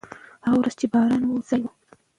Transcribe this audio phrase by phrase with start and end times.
[0.45, 1.73] هغه ورځ چې باران و، سړه وه.